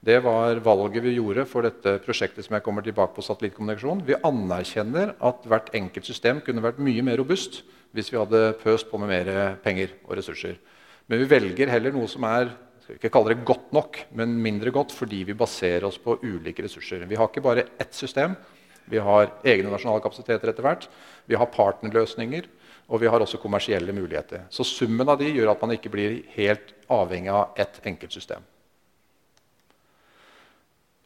[0.00, 4.00] Det var valget vi gjorde for dette prosjektet som jeg kommer tilbake på satellittkommunikasjon.
[4.06, 7.60] Vi anerkjenner at hvert enkelt system kunne vært mye mer robust
[7.92, 10.56] hvis vi hadde pøst på med mer penger og ressurser.
[11.10, 12.52] Men vi velger heller noe som er
[12.90, 16.64] skal ikke kalle det godt nok, men mindre godt fordi vi baserer oss på ulike
[16.64, 17.04] ressurser.
[17.06, 18.34] Vi har ikke bare ett system.
[18.90, 20.88] Vi har egne nasjonale kapasiteter etter hvert.
[21.30, 22.48] Vi har partnerløsninger,
[22.90, 24.46] og vi har også kommersielle muligheter.
[24.50, 28.42] Så summen av de gjør at man ikke blir helt avhengig av ett enkelt system.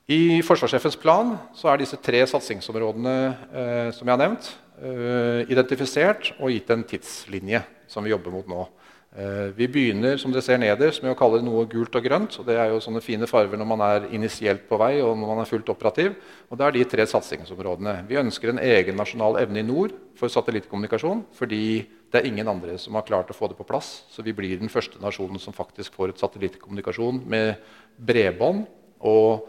[0.08, 1.32] I forsvarssjefens plan
[1.64, 4.50] er disse tre satsingsområdene eh, som jeg har nevnt,
[4.84, 8.66] eh, identifisert og gitt en tidslinje som vi jobber mot nå.
[9.14, 12.34] Eh, vi begynner som dere ser nederst, med å kalle noe gult og grønt.
[12.40, 15.28] og Det er jo sånne fine farver når man er initielt på vei og når
[15.28, 16.16] man er fullt operativ.
[16.50, 18.08] og Det er de tre satsingsområdene.
[18.08, 21.24] Vi ønsker en egen nasjonal evne i nord for satellittkommunikasjon.
[21.32, 24.02] Fordi det er ingen andre som har klart å få det på plass.
[24.10, 27.54] Så vi blir den første nasjonen som faktisk får et satellittkommunikasjon med
[27.96, 28.66] bredbånd
[28.98, 29.46] og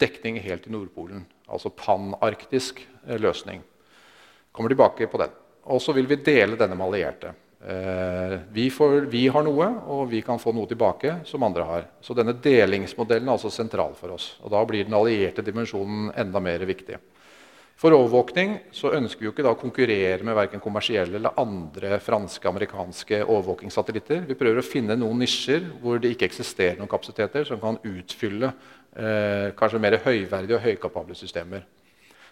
[0.00, 1.26] dekning helt i Nordpolen.
[1.46, 3.60] Altså panarktisk eh, løsning.
[4.50, 5.36] Kommer tilbake på den.
[5.68, 7.34] Og så vil vi dele denne med allierte.
[7.60, 11.86] Eh, vi, får, vi, har noe, og vi kan få noe tilbake som andre har.
[12.00, 14.36] Så denne delingsmodellen er altså sentral for oss.
[14.44, 17.00] Og da blir den allierte dimensjonen enda mer viktig.
[17.78, 22.00] For overvåkning så ønsker vi jo ikke da å konkurrere med verken kommersielle eller andre
[22.02, 24.24] franske amerikanske overvåkingssatellitter.
[24.26, 28.50] Vi prøver å finne noen nisjer hvor det ikke eksisterer noen kapasiteter som kan utfylle
[28.50, 31.62] eh, kanskje mer høyverdige og høykapable systemer.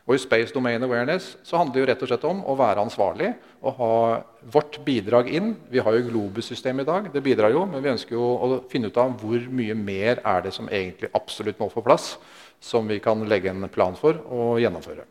[0.07, 2.85] Og I Space Domain Awareness så handler det jo rett og slett om å være
[2.87, 3.97] ansvarlig og ha
[4.55, 5.57] vårt bidrag inn.
[5.73, 8.93] Vi har jo Globus-systemet i dag, det bidrar jo, men vi ønsker jo å finne
[8.93, 12.15] ut av hvor mye mer er det som egentlig absolutt må få plass,
[12.63, 15.09] som vi kan legge en plan for og gjennomføre.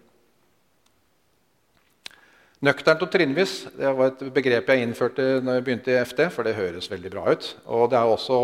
[2.65, 6.21] Nøkternt og trinnvis det var et begrep jeg innførte når jeg begynte i FD.
[6.34, 7.49] for det høres veldig bra ut.
[7.67, 8.38] Og det er også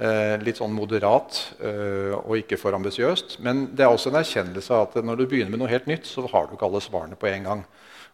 [0.00, 3.36] eh, litt sånn moderat eh, og ikke for ambisiøst.
[3.44, 6.08] Men det er også en erkjennelse av at når du begynner med noe helt nytt,
[6.08, 7.64] så har du ikke alle svarene på en gang.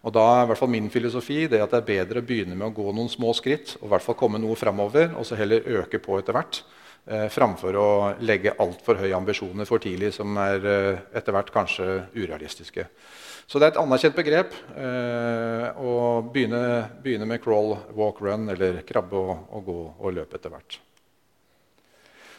[0.04, 2.58] Og da er i hvert fall min filosofi det at det er bedre å begynne
[2.58, 5.38] med å gå noen små skritt og i hvert fall komme noe framover, og så
[5.40, 6.60] heller øke på etter hvert.
[7.04, 7.88] Eh, framfor å
[8.24, 12.90] legge altfor høye ambisjoner for tidlig, som er eh, etter hvert kanskje urealistiske.
[13.46, 16.62] Så det er et anerkjent begrep eh, å begynne,
[17.04, 20.78] begynne, med crawl, walk, run, eller krabbe og, og gå og løpe etter hvert.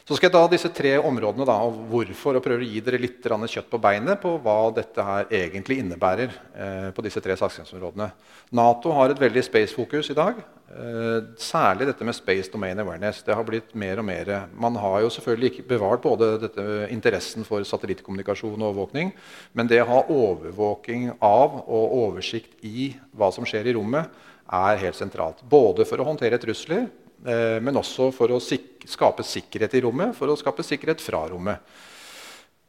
[0.05, 2.99] Så skal jeg ta disse tre områdene da, og hvorfor, og prøve å gi dere
[3.01, 6.35] litt kjøtt på beinet på hva dette her egentlig innebærer.
[6.53, 8.11] Eh, på disse tre satsingsområdene.
[8.53, 10.43] Nato har et veldig space-fokus i dag.
[10.69, 13.23] Eh, særlig dette med space domain awareness.
[13.25, 14.29] Det har blitt mer og mer.
[14.53, 19.09] Man har jo selvfølgelig ikke bevart både dette, interessen for satellittkommunikasjon og overvåkning,
[19.57, 24.13] men det å ha overvåking av og oversikt i hva som skjer i rommet,
[24.53, 25.41] er helt sentralt.
[25.49, 26.91] Både for å håndtere trusler,
[27.25, 31.63] men også for å sik skape sikkerhet i rommet, for å skape sikkerhet fra rommet.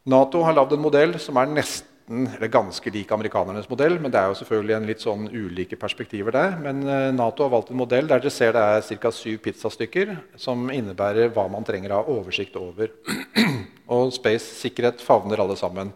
[0.06, 3.96] Nato har lagd en modell som er nesten, eller ganske lik amerikanernes modell.
[3.98, 6.54] Men det er jo selvfølgelig en litt sånn ulike perspektiver der.
[6.62, 9.10] Men eh, Nato har valgt en modell der dere ser det er ca.
[9.10, 12.94] syv pizzastykker, som innebærer hva man trenger å ha oversikt over.
[13.96, 15.90] Og space-sikkerhet favner alle sammen.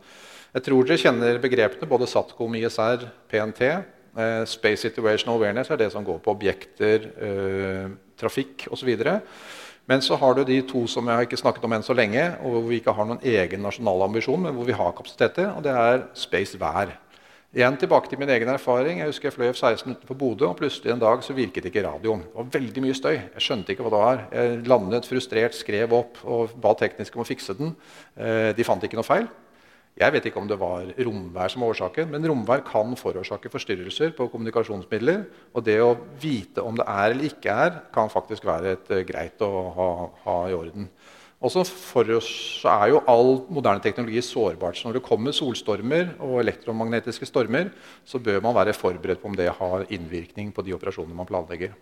[0.51, 3.64] Jeg tror dere kjenner begrepene både SATCOM, ISR, PNT.
[3.70, 7.12] Eh, space Situational Awareness er det som går på objekter,
[8.21, 8.93] trafikk osv.
[9.91, 12.23] Men så har du de to som jeg har ikke snakket om enn så lenge,
[12.45, 15.64] og hvor vi ikke har noen egen nasjonal ambisjon, men hvor vi har kapasiteter, og
[15.66, 16.93] det er Space Vær.
[17.51, 19.01] Igjen tilbake til min egen erfaring.
[19.01, 22.23] Jeg husker jeg fløy F-16 utenfor Bodø, og plutselig en dag så virket ikke radioen.
[22.23, 23.16] Det var veldig mye støy.
[23.16, 24.21] Jeg skjønte ikke hva det var.
[24.31, 27.75] Jeg landet frustrert, skrev opp og ba teknisk om å fikse den.
[28.14, 29.27] Eh, de fant ikke noe feil.
[29.99, 34.14] Jeg vet ikke om det var romvær som var årsaken, men romvær kan forårsake forstyrrelser
[34.16, 35.24] på kommunikasjonsmidler.
[35.53, 39.03] Og det å vite om det er eller ikke er, kan faktisk være et, uh,
[39.09, 39.91] greit å ha,
[40.24, 40.88] ha i orden.
[41.41, 42.30] Også for oss
[42.68, 44.76] er jo all moderne teknologi sårbart.
[44.76, 47.72] Så når det kommer solstormer og elektromagnetiske stormer,
[48.05, 51.72] så bør man være forberedt på om det har innvirkning på de operasjonene man planlegger.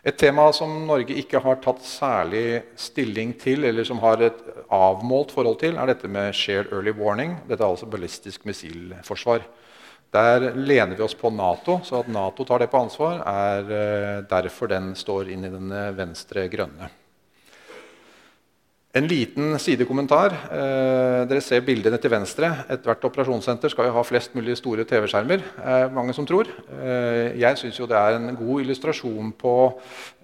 [0.00, 4.38] Et tema som Norge ikke har tatt særlig stilling til, eller som har et
[4.72, 7.34] avmålt forhold til, er dette med shared early warning.
[7.48, 9.44] Dette er altså ballistisk missilforsvar.
[10.10, 14.22] Der lener vi oss på Nato, så at Nato tar det på ansvar, er eh,
[14.30, 16.88] derfor den står inn i den venstre grønne.
[18.90, 20.32] En liten sidekommentar.
[20.50, 22.48] Eh, dere ser bildene til venstre.
[22.74, 25.44] Ethvert operasjonssenter skal jo ha flest mulig store TV-skjermer.
[25.62, 26.50] Eh, mange som tror.
[26.74, 29.54] Eh, jeg syns det er en god illustrasjon på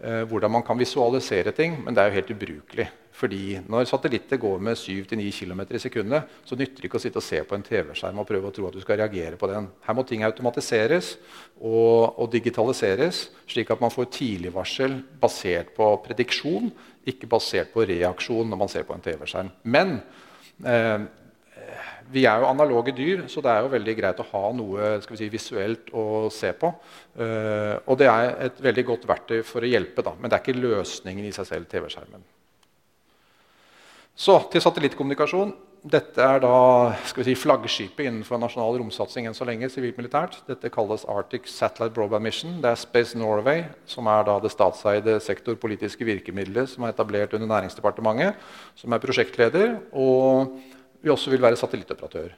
[0.03, 2.89] eh, hvordan man kan visualisere ting, men det er jo helt ubrukelig.
[3.17, 7.23] Fordi når satellitter går med 7-9 km i sekundet, så nytter det ikke å sitte
[7.23, 9.71] og se på en TV-skjerm og prøve å tro at du skal reagere på den.
[9.87, 11.15] Her må ting automatiseres
[11.57, 16.69] og, og digitaliseres, slik at man får tidligvarsel basert på prediksjon
[17.11, 19.53] ikke basert på reaksjon når man ser på en TV-skjerm.
[19.71, 19.97] Men
[20.67, 21.07] eh,
[22.13, 25.29] vi er jo analoge dyr, så det er jo veldig greit å ha noe si,
[25.33, 26.73] visuelt å se på.
[27.23, 30.45] Eh, og det er et veldig godt verktøy for å hjelpe, da, men det er
[30.45, 31.71] ikke løsningen i seg selv.
[31.71, 32.27] TV-skjermen.
[34.17, 35.51] Så til satellittkommunikasjon.
[35.87, 36.53] Dette er da
[37.05, 39.69] si, flaggskipet innenfor nasjonal romsatsing enn så lenge.
[39.71, 40.41] sivilt-militært.
[40.49, 42.57] Dette kalles Arctic Satellite Broadband Mission.
[42.63, 48.35] Det er Space Norway, som er det statseide sektorpolitiske virkemidlet som er etablert under Næringsdepartementet,
[48.75, 50.57] som er prosjektleder, og
[51.03, 52.33] vi også vil være satellittoperatør.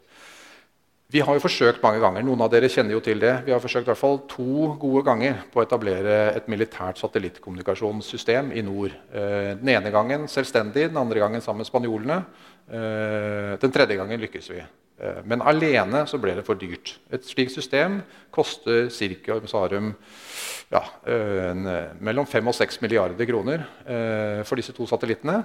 [1.09, 2.21] Vi har jo forsøkt mange ganger.
[2.21, 3.31] Noen av dere kjenner jo til det.
[3.47, 8.51] Vi har forsøkt i hvert fall to gode ganger på å etablere et militært satellittkommunikasjonssystem
[8.53, 8.93] i nord.
[9.09, 12.21] Eh, den ene gangen selvstendig, den andre gangen sammen med spanjolene.
[12.69, 14.61] Eh, den tredje gangen lykkes vi.
[14.61, 16.99] Eh, men alene så ble det for dyrt.
[17.09, 19.95] Et slikt system koster cirka, Sarum,
[20.69, 20.83] Ja,
[22.05, 23.63] mellom 5 og 6 milliarder kroner
[24.45, 25.39] for disse to satellittene.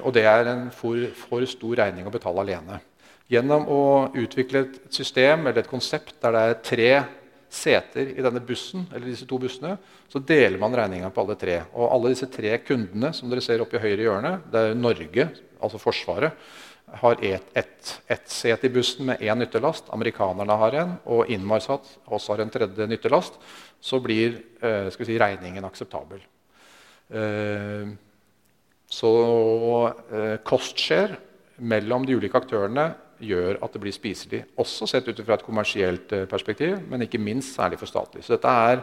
[0.00, 2.80] Og det er en for, for stor regning å betale alene.
[3.28, 3.82] Gjennom å
[4.16, 6.92] utvikle et system eller et konsept der det er tre
[7.48, 9.74] seter i denne bussen, eller disse to bussene,
[10.08, 11.58] så deler man regninga på alle tre.
[11.74, 15.28] Og alle disse tre kundene som dere ser oppe i høyre hjørne, det er Norge,
[15.60, 16.48] altså Forsvaret,
[17.02, 19.90] har ett et, et set i bussen med én nyttelast.
[19.92, 23.36] Amerikanerne har en, og Inmarsat også har en tredje nyttelast.
[23.80, 26.22] Så blir eh, si, regningen akseptabel.
[27.12, 27.92] Eh,
[28.88, 29.12] så
[30.08, 31.20] eh, kostshare
[31.58, 32.88] mellom de ulike aktørene
[33.20, 34.44] gjør at det blir spiselig.
[34.60, 38.24] Også sett ut fra et kommersielt eh, perspektiv, men ikke minst særlig for statlig.
[38.24, 38.82] Så dette er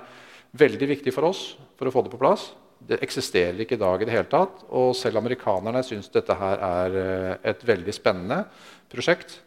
[0.55, 2.49] veldig viktig for oss for å få det på plass.
[2.85, 4.65] Det eksisterer ikke i dag i det hele tatt.
[4.75, 8.43] Og selv amerikanerne syns dette her er eh, et veldig spennende
[8.91, 9.39] prosjekt.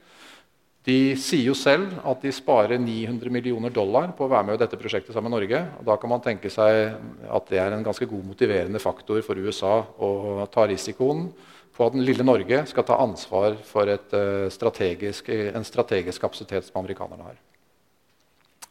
[0.89, 4.62] De sier jo selv at de sparer 900 millioner dollar på å være med i
[4.62, 5.61] dette prosjektet sammen med Norge.
[5.80, 6.95] Og da kan man tenke seg
[7.28, 11.26] at det er en ganske god motiverende faktor for USA å ta risikoen
[11.78, 16.66] på at den lille Norge skal ta ansvar for et, uh, strategisk, en strategisk kapasitet
[16.66, 17.36] som amerikanerne har.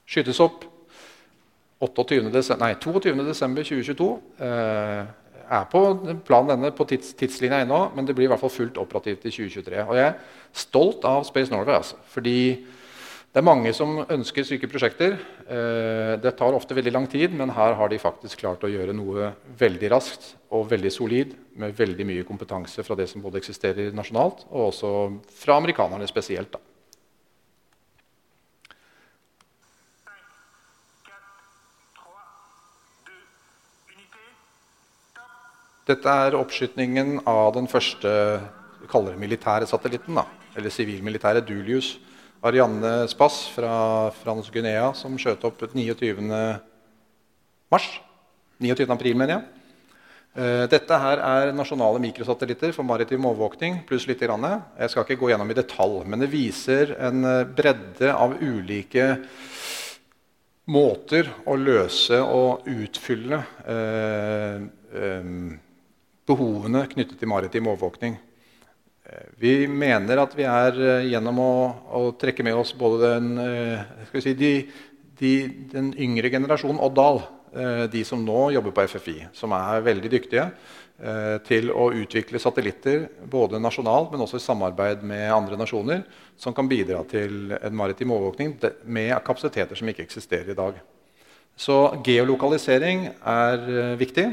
[0.07, 0.65] Skytes opp
[1.79, 2.27] 28.
[2.33, 4.09] Desember, nei, 22.12.2022.
[4.41, 5.07] Uh,
[5.47, 5.81] er på
[6.27, 9.31] planen denne på tids, tidslinja ennå, men det blir i hvert fall fullt operativt i
[9.31, 9.83] 2023.
[9.85, 11.77] Og jeg er stolt av Space Norway.
[11.79, 12.39] Altså, fordi
[13.35, 15.17] det er mange som ønsker slike prosjekter.
[15.45, 18.95] Eh, det tar ofte veldig lang tid, men her har de faktisk klart å gjøre
[18.95, 23.91] noe veldig raskt og veldig solid, med veldig mye kompetanse fra det som både eksisterer
[23.93, 24.93] nasjonalt, og også
[25.43, 26.55] fra amerikanerne spesielt.
[26.55, 26.63] Da.
[35.87, 38.09] Dette er oppskytningen av den første
[38.81, 40.25] vi kaller det militære satellitten, da,
[40.55, 41.97] eller sivilmilitære Dulius
[42.45, 46.21] Arianne Spass fra Frans Guinea, som skjøt opp 29.
[47.71, 47.87] mars.
[48.61, 48.89] 29.
[48.93, 49.45] april, mener jeg.
[50.37, 53.81] Eh, dette her er nasjonale mikrosatellitter for maritim overvåkning.
[53.87, 54.21] pluss litt.
[54.21, 59.23] Jeg skal ikke gå gjennom i detalj, men det viser en eh, bredde av ulike
[60.67, 64.61] måter å løse og utfylle eh,
[66.27, 68.17] behovene knyttet til maritim overvåkning.
[69.39, 71.51] Vi mener at vi er eh, gjennom å,
[71.95, 74.51] å trekke med oss både den, eh, si, de,
[75.19, 75.31] de,
[75.71, 77.23] den yngre generasjonen Oddal,
[77.89, 80.43] de som nå jobber på FFI, som er veldig dyktige
[81.47, 86.03] til å utvikle satellitter både nasjonalt, men også i samarbeid med andre nasjoner,
[86.37, 88.51] som kan bidra til en maritim overvåkning
[88.83, 90.77] med kapasiteter som ikke eksisterer i dag.
[91.57, 93.65] Så geolokalisering er
[93.97, 94.27] viktig.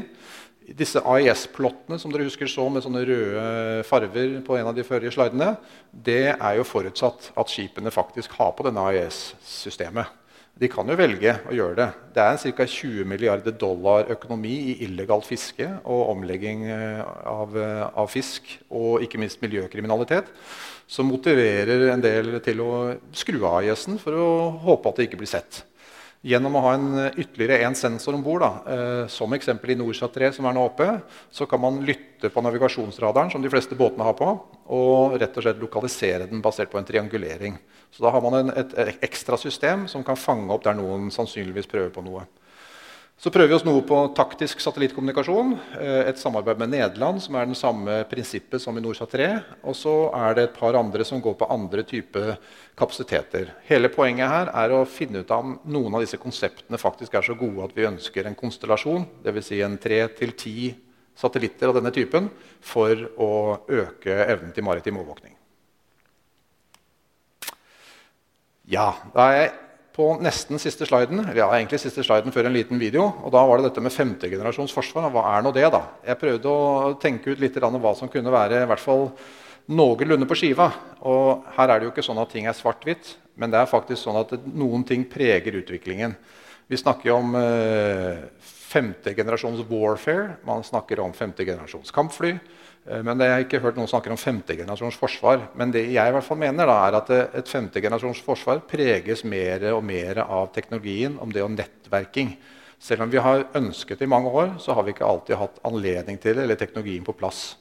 [0.65, 5.11] Disse AIS-plottene som dere husker så med sånne røde farver på en av de førre
[5.13, 5.51] slidene,
[5.93, 10.09] det er jo forutsatt at skipene faktisk har på denne AIS-systemet.
[10.55, 11.87] De kan jo velge å gjøre det.
[12.15, 12.65] Det er en ca.
[12.71, 19.03] 20 milliarder dollar økonomi i illegalt fiske og omlegging eh, av, eh, av, fisk og
[19.03, 20.31] ikke minst miljøkriminalitet,
[20.87, 22.71] som motiverer en del til å
[23.11, 24.29] skru av AIS-en for å
[24.63, 25.65] håpe at det ikke blir sett.
[26.25, 30.13] Gjennom å ha en, eh, ytterligere én sensor om bord, eh, som eksempel i NorSat
[30.13, 31.01] 3, som er nå oppe,
[31.31, 35.43] så kan man lytte på navigasjonsradaren, som de fleste båtene har på, og rett og
[35.43, 37.59] slett lokalisere den basert på en triangulering.
[37.91, 41.11] Så da har man en, et, et ekstra system som kan fange opp der noen
[41.11, 42.25] sannsynligvis prøver på noe.
[43.15, 45.53] Så prøver vi oss noe på taktisk satellittkommunikasjon.
[45.79, 49.27] Eh, et samarbeid med Nederland, som er den samme prinsippet som i NorSat 3.
[49.63, 52.33] Og så er det et par andre som går på andre typer
[52.75, 53.53] kapasiteter.
[53.69, 57.37] Hele poenget her er å finne ut om noen av disse konseptene faktisk er så
[57.39, 59.47] gode at vi ønsker en konstellasjon, dvs.
[59.47, 60.57] Si en tre til ti
[61.15, 62.27] satellitter av denne typen,
[62.59, 63.31] for å
[63.63, 65.37] øke evnen til maritim overvåkning.
[68.67, 69.53] Ja, da er jeg
[69.95, 73.05] på nesten siste sliden, ja, egentlig siste sliden før en liten video.
[73.23, 75.07] og Da var det dette med femtegenerasjons forsvar.
[75.13, 75.69] Hva er nå det?
[75.71, 75.85] da?
[76.03, 79.07] Jeg prøvde å tenke ut litt hva som kunne være i hvert fall
[79.71, 80.67] noenlunde på skiva.
[81.07, 84.03] Og her er det jo ikke sånn at ting er svart-hvitt, men det er faktisk
[84.03, 86.17] sånn at noen ting preger utviklingen.
[86.67, 88.25] Vi snakker om eh,
[88.75, 92.35] femtegenerasjons warfare, man snakker om femtegenerasjons kampfly.
[92.85, 95.49] Eh, men Jeg har ikke hørt noen snakke om femtegenerasjons forsvar.
[95.57, 97.09] Men det jeg i hvert fall mener da, er at
[97.41, 102.35] et femtegenerasjons forsvar preges mer og mer av teknologien, om det og nettverking.
[102.79, 105.61] Selv om vi har ønsket det i mange år, så har vi ikke alltid hatt
[105.65, 107.55] anledning til det, eller teknologien på plass.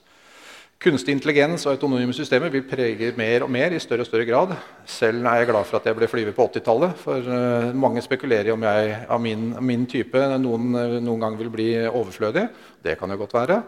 [0.84, 4.50] Kunstig intelligens og autonome systemer vil prege mer og mer i større og større grad.
[4.84, 6.98] Selv er jeg glad for at jeg ble flyver på 80-tallet.
[7.00, 10.74] For uh, mange spekulerer i om jeg av min, min type noen,
[11.06, 12.44] noen gang vil bli overflødig.
[12.84, 13.62] Det kan jo godt være.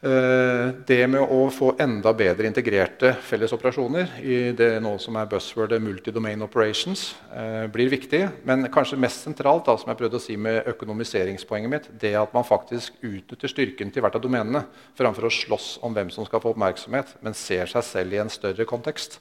[0.00, 5.76] Eh, det med å få enda bedre integrerte fellesoperasjoner i det nå som er buzzwordet
[5.84, 8.22] multi-domain operations, eh, blir viktig.
[8.48, 12.32] Men kanskje mest sentralt da, som jeg prøvde å si med økonomiseringspoenget mitt, det at
[12.32, 14.64] man faktisk utnytter styrken til hvert av domenene
[14.96, 18.32] framfor å slåss om hvem som skal få oppmerksomhet, men ser seg selv i en
[18.32, 19.20] større kontekst,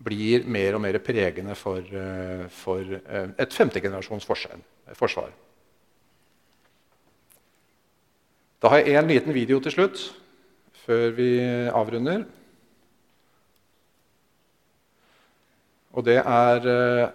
[0.00, 5.43] blir mer og mer pregende for, eh, for et femtegenerasjons forsvar.
[8.64, 9.98] Da har jeg én liten video til slutt,
[10.86, 11.26] før vi
[11.68, 12.22] avrunder.
[15.92, 17.10] Og det er uh,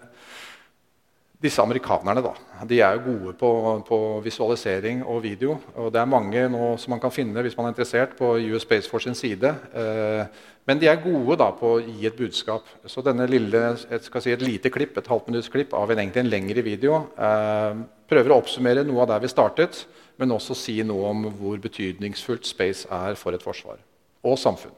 [1.41, 2.21] disse amerikanerne.
[2.21, 2.35] da.
[2.69, 3.49] De er jo gode på,
[3.87, 5.57] på, visualisering og video.
[5.73, 8.67] og Det er mange nå som man kan finne hvis man er interessert på US
[8.67, 9.49] Space Force sin side.
[9.73, 10.29] Uh,
[10.69, 12.69] men de er gode da, på å gi et budskap.
[12.85, 16.29] Så denne lille, jeg skal si et lite klipp, et halvminuttsklipp av en, egentlig en
[16.35, 17.73] lengre video uh,
[18.05, 19.81] prøver å oppsummere noe av der vi startet
[20.19, 23.79] men også si noe om hvor betydningsfullt space er for et forsvar
[24.23, 24.75] og samfunn.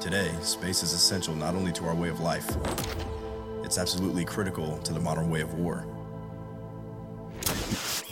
[0.00, 2.48] Today, space is essential not only to our way of life,
[3.64, 5.84] it's absolutely critical to the modern way of war.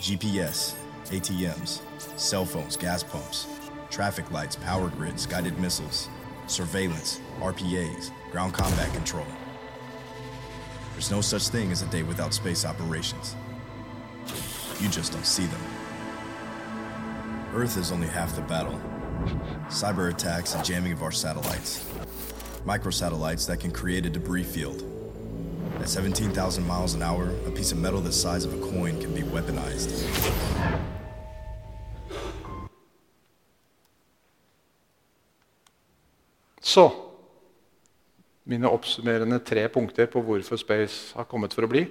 [0.01, 0.75] GPS,
[1.07, 1.81] ATMs,
[2.19, 3.47] cell phones, gas pumps,
[3.91, 6.09] traffic lights, power grids, guided missiles,
[6.47, 9.27] surveillance, RPAs, ground combat control.
[10.93, 13.37] There's no such thing as a day without space operations.
[14.81, 15.61] You just don't see them.
[17.55, 18.81] Earth is only half the battle.
[19.69, 21.85] Cyber attacks and jamming of our satellites.
[22.65, 24.83] Microsatellites that can create a debris field.
[25.81, 29.15] At 17,000 miles an hour, a piece of metal the size of a coin can
[29.15, 30.96] be weaponized.
[36.77, 36.91] Så
[38.45, 41.87] mine oppsummerende tre punkter på hvorfor Space har kommet for å bli.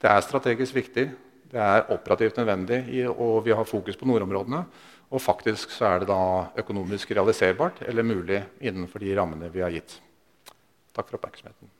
[0.00, 1.06] Det er strategisk viktig,
[1.50, 4.62] det er operativt nødvendig, og vi har fokus på nordområdene.
[5.10, 6.20] Og faktisk så er det da
[6.62, 9.96] økonomisk realiserbart eller mulig innenfor de rammene vi har gitt.
[10.94, 11.79] Takk for oppmerksomheten.